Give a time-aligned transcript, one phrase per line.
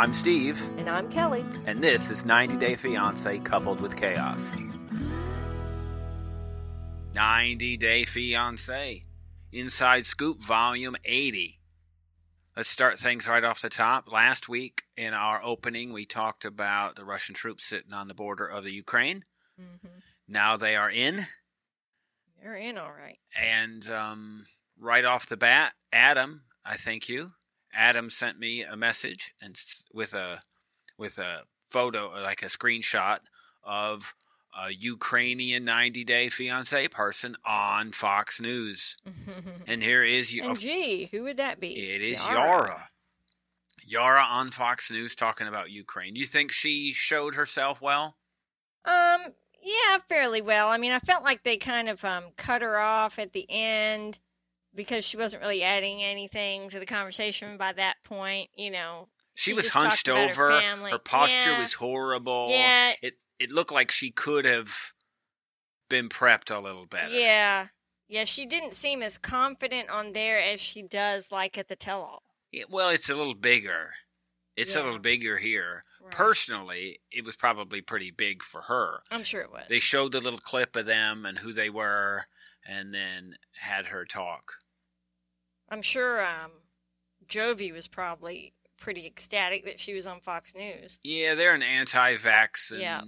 [0.00, 1.44] I'm Steve, And I'm Kelly.
[1.66, 4.40] and this is 90 Day Fiance coupled with chaos.
[7.12, 9.04] 90 Day Fiance,
[9.52, 11.60] Inside Scoop, Volume 80.
[12.56, 14.10] Let's start things right off the top.
[14.10, 18.46] Last week in our opening, we talked about the Russian troops sitting on the border
[18.46, 19.26] of the Ukraine.
[19.60, 19.98] Mm-hmm.
[20.26, 21.26] Now they are in,
[22.42, 23.18] They're in all right.
[23.38, 24.46] and um,
[24.78, 27.32] right off the bat, Adam, I thank you.
[27.72, 29.56] Adam sent me a message and
[29.92, 30.40] with a
[30.98, 33.18] with a photo, like a screenshot
[33.62, 34.14] of
[34.58, 38.96] a Ukrainian 90 day fiance person on Fox News.
[39.66, 40.42] And here is you.
[40.48, 41.72] and gee, who would that be?
[41.72, 42.34] It is Yara.
[42.36, 42.88] Yara.
[43.86, 46.14] Yara on Fox News talking about Ukraine.
[46.14, 48.16] Do you think she showed herself well?
[48.84, 49.20] Um,
[49.62, 50.68] yeah, fairly well.
[50.68, 54.18] I mean, I felt like they kind of um cut her off at the end
[54.74, 58.50] because she wasn't really adding anything to the conversation by that point.
[58.56, 59.08] You know.
[59.34, 60.50] She, She was hunched over.
[60.50, 60.92] her family.
[61.04, 61.58] posture Yeah.
[61.60, 62.48] was horrible.
[62.50, 62.92] Yeah.
[63.02, 64.68] It it looked like she could have
[65.88, 67.14] been prepped a little better.
[67.14, 67.68] Yeah.
[68.08, 72.22] Yeah, she didn't seem as confident on there as she does like at the tell-all.
[72.52, 73.92] It- well, it's a little bigger.
[74.56, 75.84] It's a little bigger here.
[76.02, 76.10] Right.
[76.12, 79.02] Personally, it was probably pretty big for her.
[79.10, 79.62] I'm sure it was.
[79.68, 82.26] They showed the little clip of them and who they were,
[82.66, 84.54] and then had her talk.
[85.70, 86.50] I'm sure um,
[87.28, 90.98] Jovi was probably pretty ecstatic that she was on Fox News.
[91.02, 93.02] Yeah, they're an anti-vax and Yeah.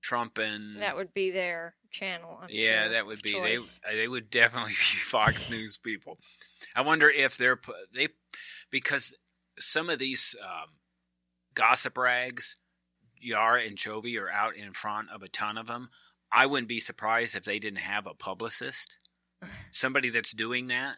[0.00, 2.38] Trump and That would be their channel.
[2.42, 3.56] I'm yeah, sure, that would be they.
[3.56, 3.80] choice.
[3.90, 6.18] They would definitely be Fox News people.
[6.74, 7.60] I wonder if they're
[7.94, 8.08] they
[8.70, 9.14] because
[9.58, 10.70] some of these um,
[11.54, 12.56] gossip rags,
[13.20, 15.90] Yara and Jovi are out in front of a ton of them.
[16.32, 18.96] I wouldn't be surprised if they didn't have a publicist,
[19.72, 20.96] somebody that's doing that.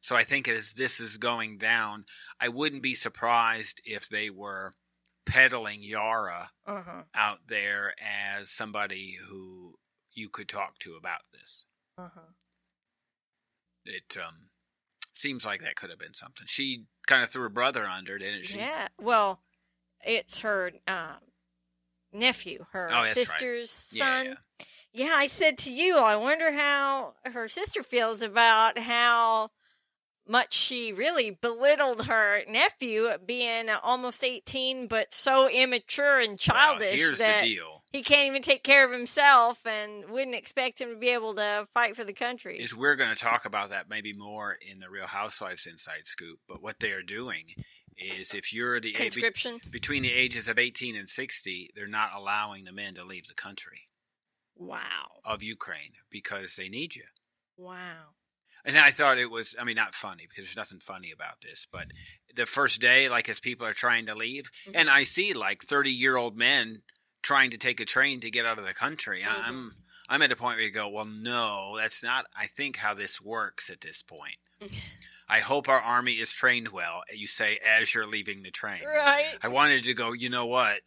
[0.00, 2.04] So I think as this is going down,
[2.40, 4.72] I wouldn't be surprised if they were
[5.26, 7.02] peddling Yara Uh-huh.
[7.14, 9.74] out there as somebody who
[10.14, 11.64] you could talk to about this.
[11.98, 12.32] Uh-huh.
[13.84, 14.50] It um,
[15.14, 16.46] seems like that could have been something.
[16.46, 18.58] She kind of threw her brother under, didn't she?
[18.58, 18.88] Yeah.
[19.00, 19.42] Well,
[20.04, 21.16] it's her um,
[22.12, 23.26] nephew, her Oh, that's right.
[23.26, 24.26] sister's Yeah, son.
[24.26, 24.66] yeah.
[24.92, 29.50] Yeah, I said to you, I wonder how her sister feels about how
[30.26, 37.18] much she really belittled her nephew being almost 18 but so immature and childish here's
[37.18, 40.96] that the deal: he can't even take care of himself and wouldn't expect him to
[40.96, 42.58] be able to fight for the country.
[42.58, 46.38] is we're going to talk about that maybe more in the Real Housewives Inside Scoop.
[46.46, 47.46] But what they are doing
[47.98, 49.60] is, if you're the a- be- Conscription.
[49.70, 53.34] between the ages of 18 and 60, they're not allowing the men to leave the
[53.34, 53.88] country
[54.56, 55.20] Wow.
[55.24, 57.04] of Ukraine because they need you.
[57.56, 58.14] Wow.
[58.64, 61.66] And I thought it was, I mean, not funny because there's nothing funny about this,
[61.70, 61.86] but
[62.34, 64.72] the first day, like as people are trying to leave, mm-hmm.
[64.76, 66.82] and I see like 30 year old men
[67.22, 69.24] trying to take a train to get out of the country.
[69.24, 69.48] I- mm-hmm.
[69.48, 69.72] I'm,
[70.10, 73.20] I'm at a point where you go, well, no, that's not, I think, how this
[73.20, 74.38] works at this point.
[75.28, 78.82] I hope our army is trained well, you say, as you're leaving the train.
[78.84, 79.36] Right.
[79.42, 80.80] I wanted to go, you know what?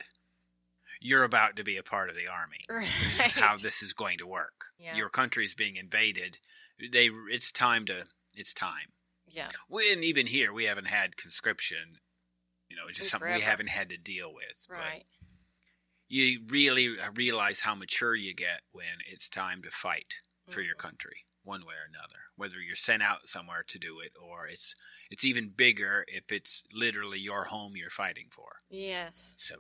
[1.00, 2.66] You're about to be a part of the army.
[2.70, 2.88] Right.
[3.18, 4.66] This is how this is going to work.
[4.80, 4.96] Yeah.
[4.96, 6.40] Your country's being invaded.
[6.92, 8.94] They, it's time to, it's time.
[9.28, 9.50] yeah.
[9.70, 11.98] We, and even here, we haven't had conscription.
[12.70, 14.66] You know, it's just In something we haven't had to deal with.
[14.70, 15.04] But Right.
[16.08, 20.14] you really realize how mature you get when it's time to fight
[20.50, 20.80] for your Mhm.
[20.80, 22.20] country, one way or another.
[22.36, 24.76] Whether you're sent out somewhere to do it, or it's
[25.10, 28.58] it's even bigger if it's literally your home you're fighting for.
[28.70, 29.36] Yes.
[29.40, 29.56] So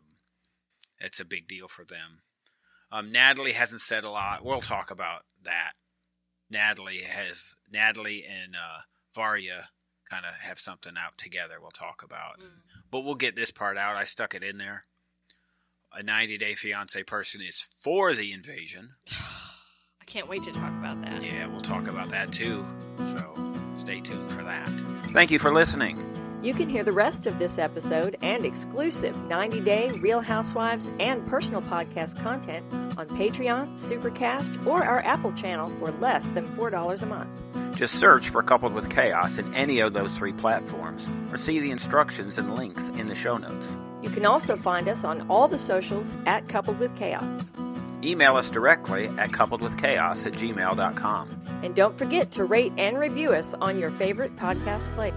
[1.00, 2.22] that's a big deal for them.
[2.92, 4.44] Um, Natalie hasn't said a lot.
[4.44, 5.72] We'll talk about that.
[6.50, 8.82] Natalie has Natalie and uh,
[9.16, 9.70] Varya
[10.10, 11.56] kind of have something out together.
[11.62, 12.62] We'll talk about, Mm.
[12.92, 13.96] but we'll get this part out.
[13.96, 14.84] I stuck it in there.
[15.94, 18.92] A 90 day fiance person is for the invasion.
[20.02, 21.24] I can't wait to talk about that.
[21.24, 22.66] Yeah, we'll talk about that too.
[22.98, 24.68] So stay tuned for that.
[25.12, 25.98] Thank you for listening.
[26.42, 31.26] You can hear the rest of this episode and exclusive 90 day Real Housewives and
[31.30, 32.66] personal podcast content
[32.98, 37.30] on Patreon, Supercast, or our Apple channel for less than $4 a month.
[37.76, 41.70] Just search for Coupled with Chaos in any of those three platforms, or see the
[41.70, 43.76] instructions and links in the show notes.
[44.02, 47.52] You can also find us on all the socials at Coupled with Chaos.
[48.04, 51.42] Email us directly at coupledwithchaos at gmail.com.
[51.64, 55.14] And don't forget to rate and review us on your favorite podcast play.